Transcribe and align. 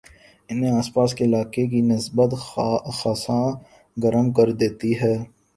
انہیں 0.49 0.71
آس 0.79 0.87
پاس 0.93 1.13
کے 1.17 1.23
علاقے 1.25 1.63
کی 1.71 1.81
نسبت 1.91 2.31
خاصا 2.97 3.39
گرم 3.97 4.31
کردیتی 4.37 4.91
ہے 5.01 5.15